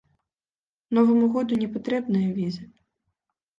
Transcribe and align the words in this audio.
Новаму 0.99 1.29
году 1.37 1.53
не 1.63 1.69
патрэбныя 1.77 2.35
візы. 2.41 2.63